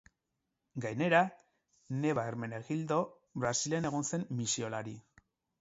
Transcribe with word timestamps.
Gainera, 0.85 1.19
neba 1.99 2.25
Hermenegildo 2.31 2.99
Brasilen 3.45 3.89
egon 3.91 4.11
zen 4.15 4.29
misiolari. 4.41 4.99